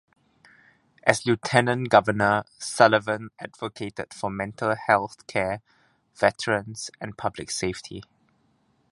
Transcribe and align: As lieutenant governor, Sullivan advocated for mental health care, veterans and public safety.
As 1.03 1.27
lieutenant 1.27 1.89
governor, 1.89 2.43
Sullivan 2.57 3.29
advocated 3.37 4.11
for 4.15 4.31
mental 4.31 4.73
health 4.75 5.27
care, 5.27 5.61
veterans 6.15 6.89
and 6.99 7.15
public 7.15 7.51
safety. 7.51 8.01